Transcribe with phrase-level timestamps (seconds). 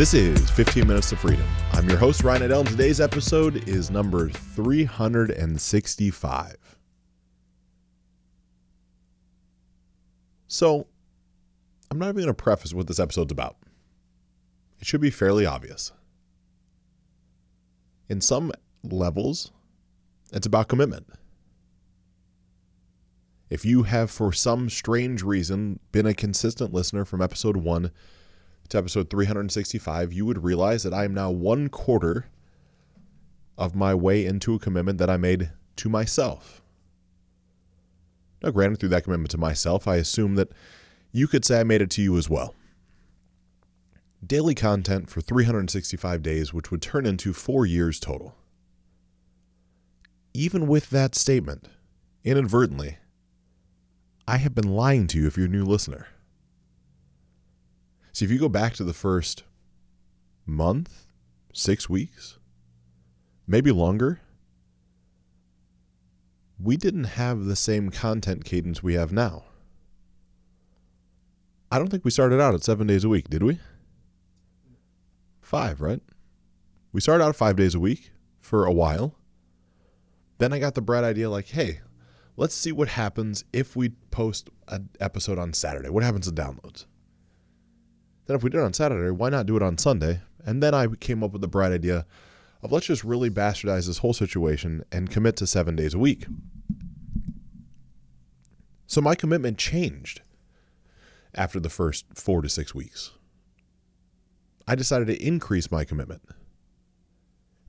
[0.00, 1.44] This is 15 Minutes to Freedom.
[1.72, 6.56] I'm your host, Ryan Adell, and today's episode is number 365.
[10.48, 10.86] So,
[11.90, 13.58] I'm not even going to preface what this episode's about.
[14.80, 15.92] It should be fairly obvious.
[18.08, 19.52] In some levels,
[20.32, 21.08] it's about commitment.
[23.50, 27.90] If you have, for some strange reason, been a consistent listener from episode 1
[28.70, 32.26] to episode 365, you would realize that I am now one quarter
[33.58, 36.62] of my way into a commitment that I made to myself.
[38.42, 40.50] Now, granted, through that commitment to myself, I assume that
[41.12, 42.54] you could say I made it to you as well.
[44.26, 48.34] Daily content for 365 days, which would turn into four years total.
[50.32, 51.68] Even with that statement,
[52.24, 52.98] inadvertently,
[54.28, 56.06] I have been lying to you if you're a new listener.
[58.12, 59.44] See, if you go back to the first
[60.46, 61.06] month,
[61.52, 62.38] six weeks,
[63.46, 64.20] maybe longer,
[66.62, 69.44] we didn't have the same content cadence we have now.
[71.72, 73.60] I don't think we started out at seven days a week, did we?
[75.40, 76.00] Five, right?
[76.92, 79.14] We started out five days a week for a while.
[80.38, 81.80] Then I got the bright idea like, hey,
[82.36, 85.90] let's see what happens if we post an episode on Saturday.
[85.90, 86.86] What happens to downloads?
[88.30, 90.20] Then if we did it on Saturday, why not do it on Sunday?
[90.46, 92.06] And then I came up with the bright idea
[92.62, 96.26] of let's just really bastardize this whole situation and commit to seven days a week.
[98.86, 100.20] So my commitment changed
[101.34, 103.10] after the first four to six weeks.
[104.64, 106.22] I decided to increase my commitment.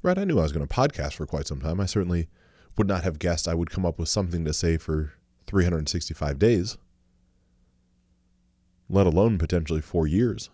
[0.03, 1.79] Right, I knew I was going to podcast for quite some time.
[1.79, 2.27] I certainly
[2.77, 5.13] would not have guessed I would come up with something to say for
[5.47, 6.77] 365 days
[8.91, 10.49] let alone potentially four years.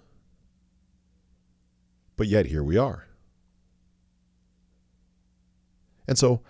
[2.18, 3.06] But yet here we are.
[6.08, 6.42] And so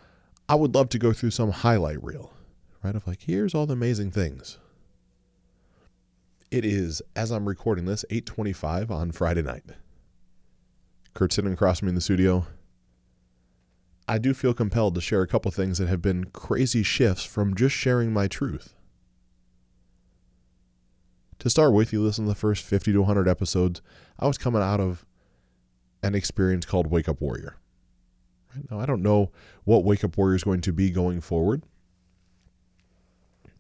[0.47, 2.33] I would love to go through some highlight reel,
[2.83, 2.95] right?
[2.95, 4.57] Of like, here's all the amazing things.
[6.49, 9.65] It is, as I'm recording this, 825 on Friday night.
[11.13, 12.47] Kurt sitting across me in the studio.
[14.07, 17.55] I do feel compelled to share a couple things that have been crazy shifts from
[17.55, 18.73] just sharing my truth.
[21.39, 23.81] To start with, you listen to the first 50 to 100 episodes.
[24.17, 25.05] I was coming out of
[26.07, 27.57] an experience called Wake Up Warrior.
[28.55, 29.31] Right now, I don't know
[29.65, 31.63] what Wake Up Warrior is going to be going forward.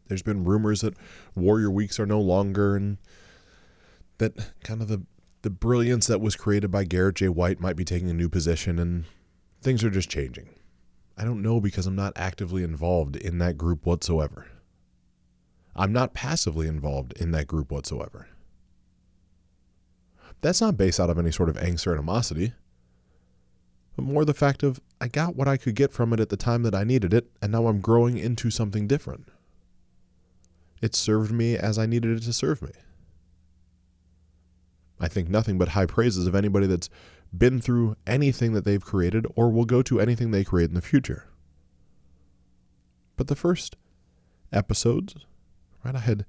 [0.07, 0.95] There's been rumors that
[1.35, 2.97] Warrior Weeks are no longer, and
[4.17, 5.03] that kind of the
[5.43, 7.29] the brilliance that was created by Garrett J.
[7.29, 9.05] White might be taking a new position, and
[9.61, 10.49] things are just changing.
[11.17, 14.47] I don't know because I'm not actively involved in that group whatsoever.
[15.75, 18.27] I'm not passively involved in that group whatsoever.
[20.41, 22.53] That's not based out of any sort of angst or animosity,
[23.95, 26.37] but more the fact of I got what I could get from it at the
[26.37, 29.29] time that I needed it, and now I'm growing into something different.
[30.81, 32.71] It served me as I needed it to serve me.
[34.99, 36.89] I think nothing but high praises of anybody that's
[37.35, 40.81] been through anything that they've created or will go to anything they create in the
[40.81, 41.25] future.
[43.15, 43.75] But the first
[44.51, 45.15] episodes
[45.87, 45.95] right?
[45.95, 46.25] I had,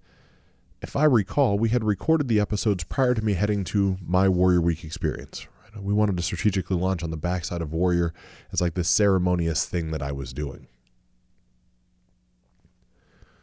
[0.81, 4.61] if I recall, we had recorded the episodes prior to me heading to my Warrior
[4.61, 5.47] Week experience.
[5.75, 5.83] Right?
[5.83, 8.12] We wanted to strategically launch on the backside of Warrior
[8.53, 10.69] as like this ceremonious thing that I was doing.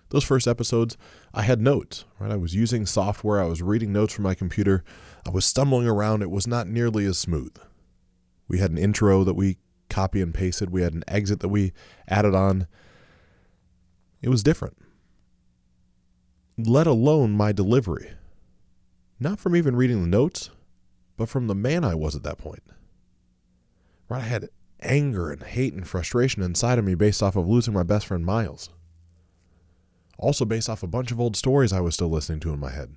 [0.10, 0.98] Those first episodes,
[1.34, 2.32] I had notes, right?
[2.32, 4.84] I was using software, I was reading notes from my computer,
[5.26, 6.22] I was stumbling around.
[6.22, 7.56] It was not nearly as smooth.
[8.48, 9.58] We had an intro that we
[9.90, 11.74] copy and pasted, we had an exit that we
[12.08, 12.68] added on.
[14.22, 14.78] It was different
[16.58, 18.12] let alone my delivery.
[19.20, 20.50] Not from even reading the notes,
[21.18, 22.64] but from the man I was at that point.
[24.10, 24.20] Right?
[24.20, 24.50] I had
[24.82, 28.26] anger and hate and frustration inside of me based off of losing my best friend
[28.26, 28.70] Miles.
[30.18, 32.72] Also based off a bunch of old stories I was still listening to in my
[32.72, 32.96] head.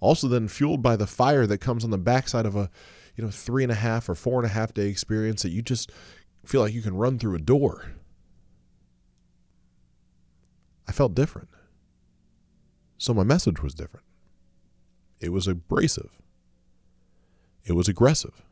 [0.00, 2.70] Also then fueled by the fire that comes on the backside of a,
[3.16, 5.62] you know, three and a half or four and a half day experience that you
[5.62, 5.90] just
[6.44, 7.92] feel like you can run through a door.
[10.86, 11.48] I felt different.
[12.98, 14.06] So my message was different.
[15.20, 16.10] It was abrasive.
[17.64, 18.42] It was aggressive.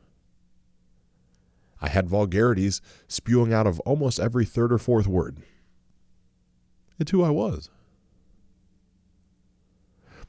[1.81, 5.39] I had vulgarities spewing out of almost every third or fourth word.
[6.99, 7.71] It's who I was.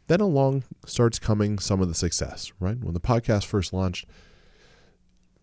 [0.08, 2.78] Then along starts coming some of the success, right?
[2.78, 4.06] When the podcast first launched,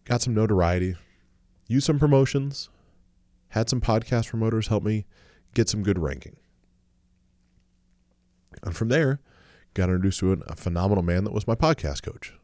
[0.05, 0.97] got some notoriety,
[1.67, 2.69] used some promotions,
[3.49, 5.07] had some podcast promoters help me
[5.55, 6.37] get some good ranking.
[8.63, 9.21] And from there,
[9.75, 12.35] got introduced to a phenomenal man that was my podcast coach.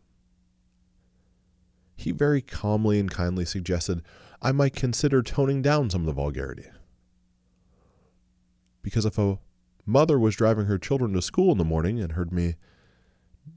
[1.96, 4.02] he very calmly and kindly suggested
[4.42, 6.66] I might consider toning down some of the vulgarity.
[8.82, 9.38] Because if a
[9.86, 12.56] mother was driving her children to school in the morning and heard me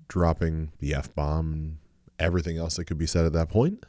[0.08, 1.78] dropping the F bomb and
[2.18, 3.86] everything else that could be said at that point,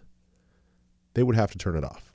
[1.14, 2.12] they would have to turn it off.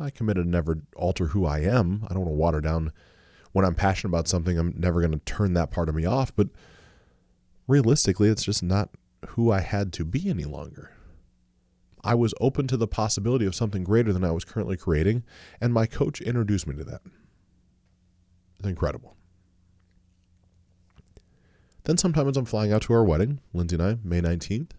[0.00, 2.04] I committed to never alter who I am.
[2.08, 2.92] I don't want to water down
[3.54, 6.34] when I'm passionate about something, I'm never going to turn that part of me off.
[6.34, 6.48] But
[7.68, 8.90] realistically, it's just not
[9.28, 10.90] who I had to be any longer.
[12.02, 15.22] I was open to the possibility of something greater than I was currently creating,
[15.60, 17.00] and my coach introduced me to that.
[18.58, 19.16] It's incredible.
[21.84, 24.72] Then sometimes I'm flying out to our wedding, Lindsay and I, May 19th.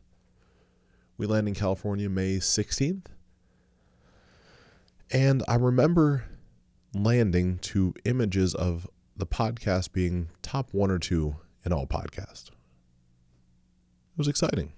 [1.18, 3.06] We land in California May 16th.
[5.12, 6.26] And I remember
[6.96, 12.48] landing to images of the podcast being top one or two in all podcasts.
[12.48, 14.72] It was exciting.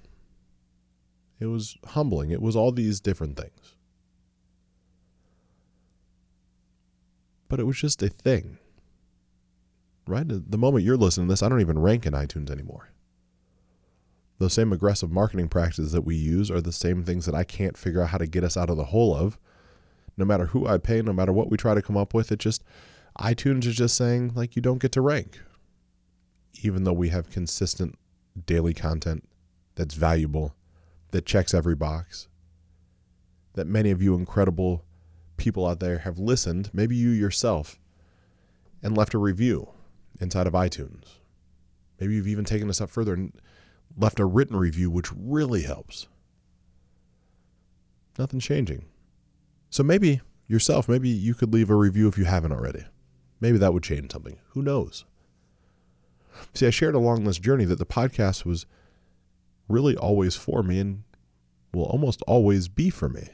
[1.40, 2.32] It was humbling.
[2.32, 3.76] It was all these different things.
[7.48, 8.58] But it was just a thing.
[10.08, 10.26] Right?
[10.28, 12.90] The moment you're listening to this, I don't even rank in iTunes anymore.
[14.40, 17.78] Those same aggressive marketing practices that we use are the same things that I can't
[17.78, 19.38] figure out how to get us out of the hole of
[20.18, 22.40] no matter who I pay, no matter what we try to come up with, it
[22.40, 22.64] just
[23.20, 25.40] iTunes is just saying like you don't get to rank.
[26.64, 27.96] Even though we have consistent
[28.46, 29.28] daily content
[29.76, 30.56] that's valuable,
[31.12, 32.28] that checks every box,
[33.54, 34.84] that many of you incredible
[35.38, 37.80] people out there have listened, maybe you yourself,
[38.82, 39.70] and left a review
[40.20, 41.06] inside of iTunes.
[42.00, 43.34] Maybe you've even taken us up further and
[43.96, 46.08] left a written review, which really helps.
[48.18, 48.86] Nothing's changing.
[49.78, 52.84] So maybe yourself, maybe you could leave a review if you haven't already.
[53.40, 54.40] Maybe that would change something.
[54.54, 55.06] Who knows?
[56.56, 58.66] See, I shared along this journey that the podcast was
[59.70, 61.04] really always for me and
[61.76, 63.28] will almost always be for me.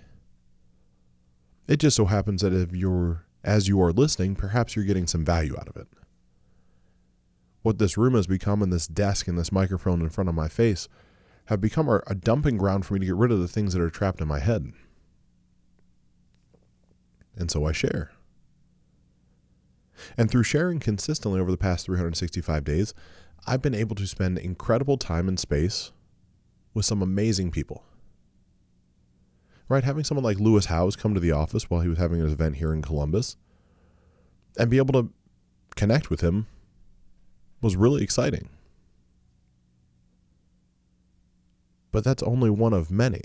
[1.69, 5.24] It just so happens that if you're as you are listening, perhaps you're getting some
[5.24, 5.88] value out of it.
[7.62, 10.50] What this room has become and this desk and this microphone in front of my
[10.50, 10.90] face
[11.45, 13.90] have become a dumping ground for me to get rid of the things that are
[13.90, 14.74] trapped in my head
[17.38, 18.12] and so I share.
[20.18, 22.94] And through sharing consistently over the past 365 days,
[23.45, 25.91] I've been able to spend incredible time and space
[26.74, 27.83] with some amazing people.
[29.69, 29.83] Right?
[29.83, 32.57] Having someone like Lewis Howes come to the office while he was having an event
[32.57, 33.38] here in Columbus
[34.57, 35.09] and be able to
[35.75, 36.47] connect with him
[37.62, 38.50] was really exciting.
[41.91, 43.21] But that's only one of many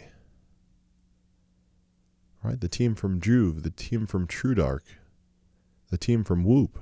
[2.42, 2.60] right?
[2.60, 4.80] The team from Joovv, the team from TrueDark,
[5.90, 6.78] the team from Whoop,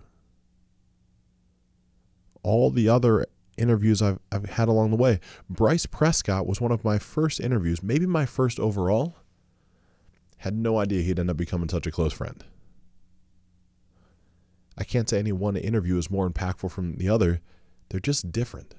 [2.43, 3.27] all the other
[3.57, 5.21] interviews I've, I've had along the way.
[5.49, 9.17] Bryce Prescott was one of my first interviews, maybe my first overall.
[10.39, 12.45] Had no idea he'd end up becoming such a close friend.
[14.79, 17.41] I can't say any one interview is more impactful from the other.
[17.89, 18.75] They're just different.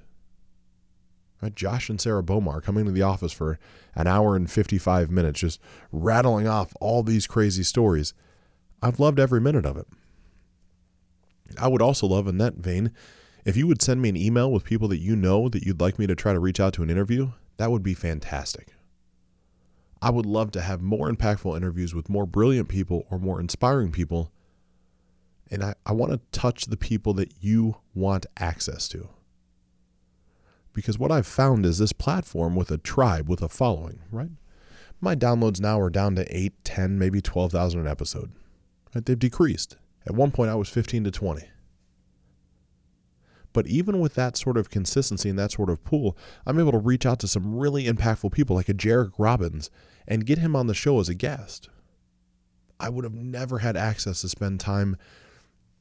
[1.40, 1.54] Right?
[1.54, 3.58] Josh and Sarah Bomar coming to the office for
[3.94, 5.60] an hour and 55 minutes, just
[5.92, 8.12] rattling off all these crazy stories.
[8.82, 9.86] I've loved every minute of it.
[11.56, 12.92] I would also love, in that vein,
[13.44, 15.98] if you would send me an email with people that you know that you'd like
[15.98, 18.68] me to try to reach out to an interview, that would be fantastic.
[20.00, 23.90] I would love to have more impactful interviews with more brilliant people or more inspiring
[23.90, 24.30] people.
[25.50, 29.08] And I, I want to touch the people that you want access to.
[30.78, 34.30] Because what I've found is this platform with a tribe, with a following, right?
[35.00, 38.30] My downloads now are down to 8, 10, maybe 12,000 an episode.
[38.94, 39.04] Right?
[39.04, 39.76] They've decreased.
[40.06, 41.48] At one point, I was 15 to 20.
[43.52, 46.16] But even with that sort of consistency and that sort of pool,
[46.46, 49.70] I'm able to reach out to some really impactful people like a Jairek Robbins
[50.06, 51.68] and get him on the show as a guest.
[52.78, 54.96] I would have never had access to spend time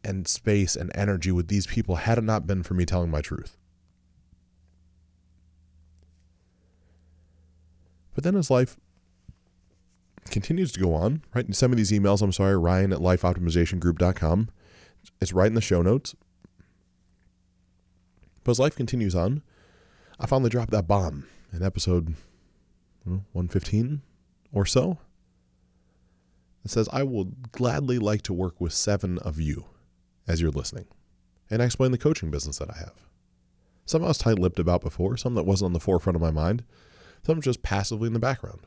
[0.03, 3.21] and space and energy with these people had it not been for me telling my
[3.21, 3.57] truth.
[8.17, 8.77] But then as life
[10.31, 11.45] continues to go on, right?
[11.45, 14.49] And some of these emails, I'm sorry, Ryan at lifeoptimizationgroup.com.
[15.21, 16.15] It's right in the show notes.
[18.43, 19.43] But as life continues on,
[20.19, 22.15] I finally dropped that bomb in episode
[23.03, 24.01] 115
[24.51, 24.97] or so.
[26.65, 29.65] It says, I will gladly like to work with seven of you
[30.27, 30.87] as you're listening.
[31.51, 32.95] And I explain the coaching business that I have.
[33.85, 36.31] Some I was tight lipped about before, some that wasn't on the forefront of my
[36.31, 36.63] mind
[37.27, 38.61] some just passively in the background.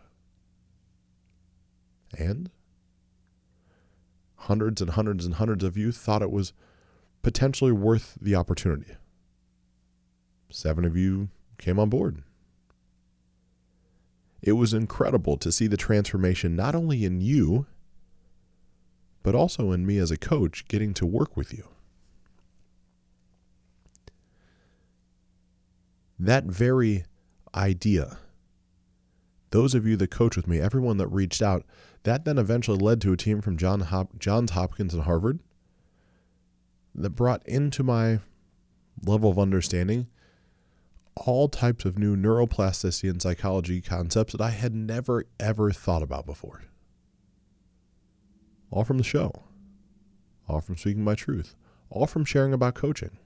[2.16, 2.50] And
[4.36, 6.52] hundreds and hundreds and hundreds of you thought it was
[7.22, 8.92] potentially worth the opportunity.
[10.50, 12.22] Seven of you came on board.
[14.42, 17.66] it was incredible to see the transformation not only in you,
[19.22, 21.68] but also in me as a coach getting to work with you.
[26.18, 27.04] That very
[27.54, 28.18] idea,
[29.50, 31.64] those of you that coach with me, everyone that reached out,
[32.04, 35.40] that then eventually led to a team from John Hop- Johns Hopkins and Harvard
[36.94, 38.20] that brought into my
[39.04, 40.08] level of understanding
[41.16, 46.26] all types of new neuroplasticity and psychology concepts that I had never ever thought about
[46.26, 46.62] before.
[48.70, 49.32] All from the show,
[50.48, 51.56] all from speaking my truth,
[51.90, 53.18] all from sharing about coaching.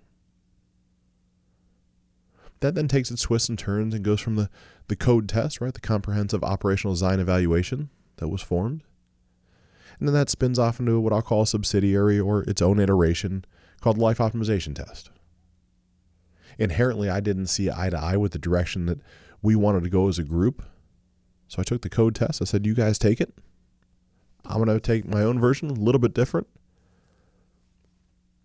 [2.64, 4.49] That then takes its twists and turns and goes from the,
[4.88, 5.75] the code test, right?
[5.75, 8.85] The comprehensive operational design evaluation that was formed.
[9.99, 13.44] And then that spins off into what I'll call a subsidiary or its own iteration
[13.83, 15.11] called life optimization test.
[16.59, 19.00] Inherently, I didn't see eye to eye with the direction that
[19.42, 20.64] we wanted to go as a group.
[21.49, 22.40] So I took the code test.
[22.40, 23.35] I said, You guys take it.
[24.47, 26.47] I'm going to take my own version, a little bit different.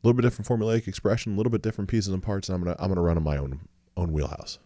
[0.04, 2.64] A little bit different formulaic expression, a little bit different pieces and parts, and I'm
[2.66, 3.62] gonna I'm gonna run on my own
[4.00, 4.60] own wheelhouse.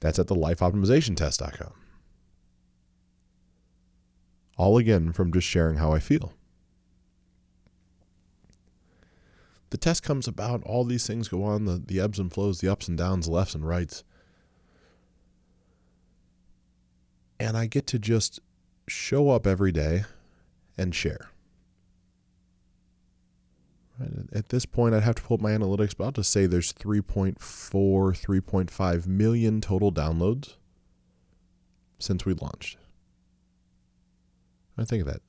[0.00, 1.72] That's at the lifeoptimizationtest.com.
[4.56, 6.32] All again from just sharing how I feel.
[9.70, 12.70] The test comes about, all these things go on, the, the ebbs and flows, the
[12.70, 14.02] ups and downs, lefts and rights.
[17.38, 18.40] And I get to just
[18.88, 20.04] show up every day
[20.76, 21.28] and share.
[24.32, 26.72] At this point, I'd have to pull up my analytics, but I'll just say there's
[26.72, 30.54] 3.4, 3.5 million total downloads
[31.98, 32.78] since we launched.
[34.76, 35.22] I think of that.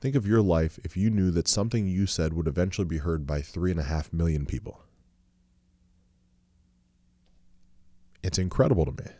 [0.00, 3.26] Think of your life if you knew that something you said would eventually be heard
[3.26, 4.80] by three and a half million people.
[8.22, 9.10] It's incredible to me.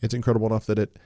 [0.00, 0.98] It's incredible enough that it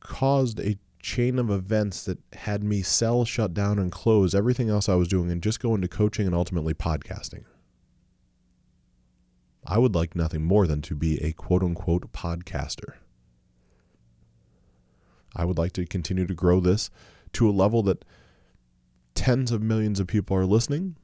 [0.00, 0.78] caused a
[1.08, 5.08] chain of events that had me sell, shut down, and close everything else I was
[5.08, 7.44] doing and just go into coaching and ultimately podcasting.
[9.66, 12.96] I would like nothing more than to be a quote unquote podcaster.
[15.34, 16.90] I would like to continue to grow this
[17.32, 18.04] to a level that
[19.14, 20.96] tens of millions of people are listening,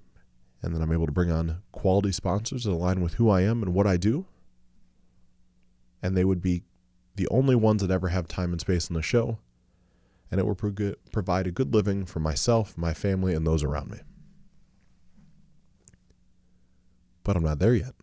[0.61, 3.62] and then I'm able to bring on quality sponsors that align with who I am
[3.62, 4.26] and what I do.
[6.02, 6.62] And they would be
[7.16, 9.38] the only ones that ever have time and space on the show,
[10.34, 13.88] and it will pro- provide a good living for myself, my family, and those around
[13.88, 13.98] me.
[17.22, 17.94] But I'm not there yet.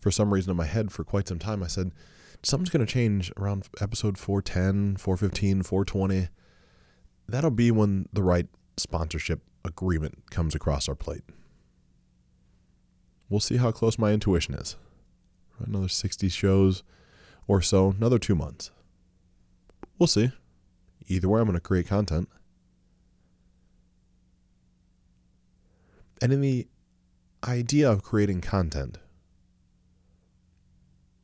[0.00, 1.92] For some reason in my head, for quite some time, I said,
[2.42, 6.28] something's going to change around episode 410, 415, 420.
[7.28, 8.46] That'll be when the right
[8.78, 11.24] sponsorship agreement comes across our plate.
[13.28, 14.76] We'll see how close my intuition is.
[15.62, 16.82] Another 60 shows
[17.46, 18.70] or so, another two months.
[20.00, 20.32] We'll see.
[21.08, 22.28] Either way, I'm going to create content.
[26.22, 26.66] And in the
[27.46, 28.96] idea of creating content,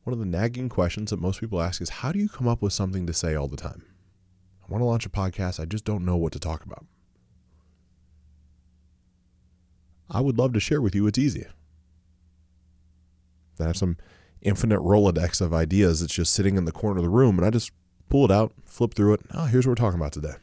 [0.03, 2.61] one of the nagging questions that most people ask is how do you come up
[2.61, 3.83] with something to say all the time?
[4.63, 6.85] I want to launch a podcast, I just don't know what to talk about.
[10.09, 11.45] I would love to share with you it's easy.
[13.59, 13.97] I have some
[14.41, 17.49] infinite Rolodex of ideas that's just sitting in the corner of the room, and I
[17.49, 17.71] just
[18.09, 19.21] pull it out, flip through it.
[19.33, 20.35] Oh, here's what we're talking about today.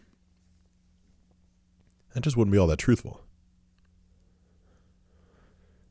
[2.15, 3.25] That just wouldn't be all that truthful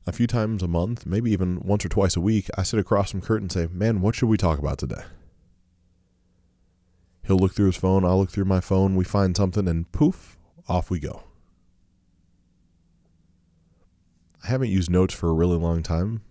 [0.06, 3.12] a few times a month, maybe even once or twice a week, I sit across
[3.12, 5.04] from Kurt and say, Man, what should we talk about today?
[7.26, 10.38] He'll look through his phone, I'll look through my phone, we find something, and poof,
[10.68, 11.24] off we go.
[14.44, 16.22] I haven't used notes for a really long time.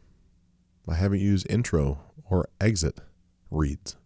[0.86, 3.00] I haven't used intro or exit
[3.50, 3.96] reads.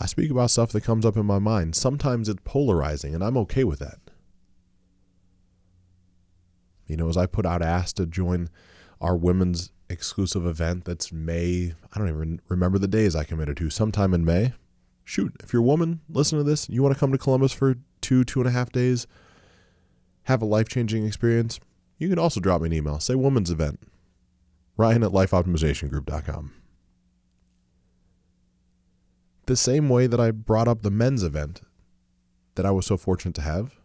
[0.00, 1.76] I speak about stuff that comes up in my mind.
[1.76, 3.98] Sometimes it's polarizing, and I'm okay with that.
[6.86, 8.48] You know, as I put out ask to join
[9.00, 13.68] our women's exclusive event that's May, I don't even remember the days I committed to,
[13.68, 14.54] sometime in May.
[15.04, 17.76] Shoot, if you're a woman, listen to this, you want to come to Columbus for
[18.00, 19.06] two, two and a half days,
[20.24, 21.60] have a life changing experience,
[21.98, 22.98] you can also drop me an email.
[23.00, 23.80] Say women's event.
[24.76, 26.52] Ryan at lifeoptimizationgroup.com.
[29.50, 31.62] The same way that I brought up the men's event
[32.54, 33.80] that I was so fortunate to have,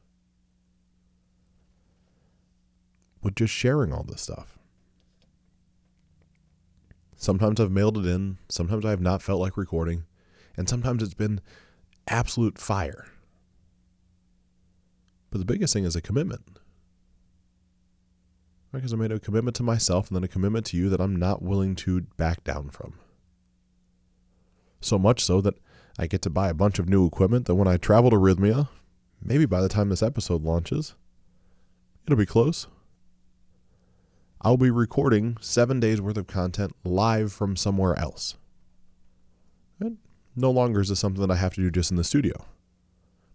[3.24, 4.60] with just sharing all this stuff.
[7.16, 10.04] Sometimes I've mailed it in, sometimes I have not felt like recording,
[10.56, 11.42] and sometimes it's been
[12.08, 13.08] absolute fire.
[15.32, 16.60] But the biggest thing is a commitment.
[18.72, 21.16] Because I made a commitment to myself and then a commitment to you that I'm
[21.16, 23.00] not willing to back down from.
[24.86, 25.56] So much so that
[25.98, 28.70] I get to buy a bunch of new equipment that when I travel to Rhythmia,
[29.20, 30.94] maybe by the time this episode launches,
[32.06, 32.68] it'll be close.
[34.42, 38.36] I'll be recording seven days worth of content live from somewhere else.
[39.80, 39.98] And
[40.36, 42.46] no longer is this something that I have to do just in the studio.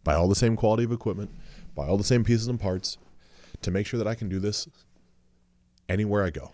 [0.04, 1.30] Buy all the same quality of equipment,
[1.74, 2.96] buy all the same pieces and parts
[3.62, 4.68] to make sure that I can do this
[5.88, 6.52] anywhere I go.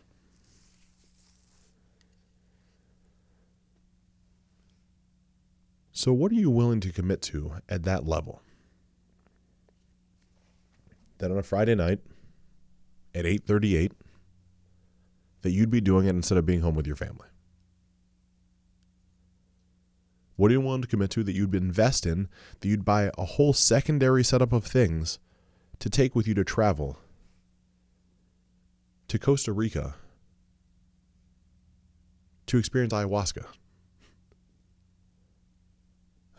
[5.97, 8.43] So, what are you willing to commit to at that level?
[11.17, 12.01] That on a Friday night
[13.15, 13.93] at 8:38
[15.41, 17.29] that you'd be doing it instead of being home with your family.
[20.37, 22.29] What are you willing to commit to that you'd invest in,
[22.61, 25.19] that you'd buy a whole secondary setup of things
[25.79, 26.99] to take with you to travel
[29.09, 29.95] to Costa Rica
[32.45, 33.47] to experience ayahuasca?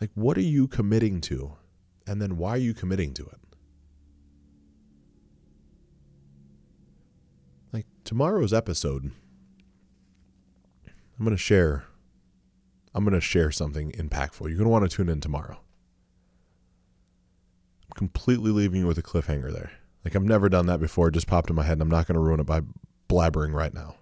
[0.00, 1.52] Like, what are you committing to?
[2.06, 3.38] And then why are you committing to it?
[7.72, 9.10] Like, tomorrow's episode,
[11.18, 11.84] I'm going to share.
[12.94, 14.48] I'm going to share something impactful.
[14.48, 15.60] You're going to want to tune in tomorrow.
[17.86, 19.72] I'm completely leaving you with a cliffhanger there.
[20.04, 21.08] Like, I've never done that before.
[21.08, 22.62] It just popped in my head, and I'm not going to ruin it by
[23.08, 23.96] blabbering right now.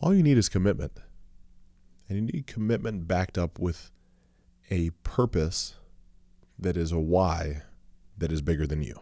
[0.00, 0.92] All you need is commitment.
[2.08, 3.90] And you need commitment backed up with
[4.70, 5.74] a purpose
[6.58, 7.62] that is a why
[8.18, 8.98] that is bigger than you.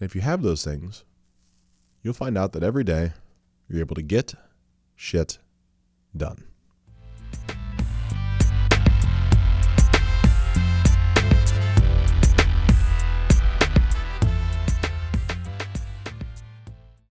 [0.00, 1.04] And if you have those things,
[2.02, 3.12] you'll find out that every day
[3.68, 4.34] you're able to get
[4.96, 5.38] shit
[6.16, 6.44] done.